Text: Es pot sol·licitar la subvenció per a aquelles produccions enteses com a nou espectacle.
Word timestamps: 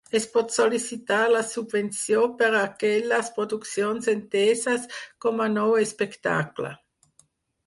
Es 0.17 0.23
pot 0.35 0.53
sol·licitar 0.53 1.17
la 1.33 1.43
subvenció 1.49 2.23
per 2.39 2.49
a 2.53 2.61
aquelles 2.69 3.29
produccions 3.35 4.09
enteses 4.15 4.89
com 5.27 5.45
a 5.47 5.49
nou 5.61 5.77
espectacle. 5.85 6.75